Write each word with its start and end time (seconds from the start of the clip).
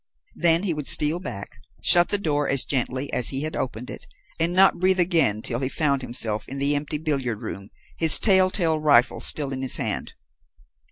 Then 0.33 0.63
he 0.63 0.73
would 0.73 0.87
steal 0.87 1.19
back, 1.19 1.59
shut 1.83 2.09
the 2.09 2.17
door 2.17 2.49
as 2.49 2.63
gently 2.65 3.13
as 3.13 3.29
he 3.29 3.43
had 3.43 3.55
opened 3.55 3.91
it, 3.91 4.07
and 4.39 4.51
not 4.51 4.79
breathe 4.79 4.99
again 4.99 5.43
till 5.43 5.59
he 5.59 5.69
found 5.69 6.01
himself 6.01 6.49
in 6.49 6.57
the 6.57 6.75
empty 6.75 6.97
billiard 6.97 7.43
room, 7.43 7.69
his 7.99 8.17
tell 8.17 8.49
tale 8.49 8.79
rifle 8.79 9.19
still 9.19 9.53
in 9.53 9.61
his 9.61 9.75
hand. 9.77 10.13